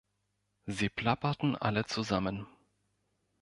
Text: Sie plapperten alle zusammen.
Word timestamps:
Sie 0.65 0.89
plapperten 0.89 1.55
alle 1.55 1.85
zusammen. 1.85 2.47